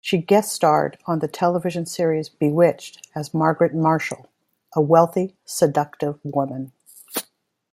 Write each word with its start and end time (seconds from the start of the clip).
She 0.03 0.17
guest-starred 0.17 0.97
on 1.05 1.19
the 1.19 1.27
television 1.27 1.85
series 1.85 2.27
"Bewitched" 2.27 3.07
as 3.13 3.35
"Margaret 3.35 3.75
Marshall," 3.75 4.25
a 4.73 4.81
wealthy 4.81 5.35
seductive 5.45 6.19
woman. 6.23 6.71